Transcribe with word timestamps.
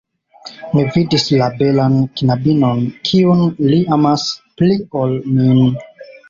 Mi 0.77 0.85
vidis 0.93 1.25
la 1.41 1.49
belan 1.59 1.97
knabinon, 2.21 2.81
kiun 3.11 3.45
li 3.67 3.83
amas 3.99 4.25
pli 4.63 4.79
ol 5.03 5.15
min! 5.37 5.63